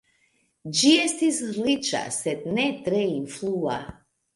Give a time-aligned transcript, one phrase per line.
[0.79, 3.83] Ĝi estis riĉa, sed ne tre influa.